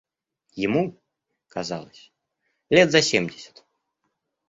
[0.55, 0.99] Ему
[1.47, 2.11] казалось
[2.71, 3.63] лет за семьдесят.